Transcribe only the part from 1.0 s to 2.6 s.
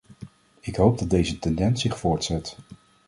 deze tendens zich voortzet.